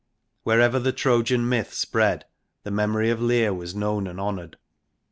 Wherever 0.41 0.79
the 0.79 0.93
Trojan 0.93 1.47
myth 1.47 1.75
spread, 1.75 2.25
the 2.63 2.71
memory 2.71 3.11
of 3.11 3.21
Lear 3.21 3.53
was 3.53 3.75
known 3.75 4.07
and 4.07 4.19
honoured. 4.19 4.57